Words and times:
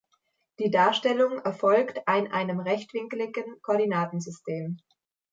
Die 0.57 0.71
Darstellung 0.71 1.37
erfolgt 1.45 2.07
ein 2.07 2.27
einem 2.31 2.59
rechtwinkligen 2.59 3.61
Koordinatensystem. 3.61 4.77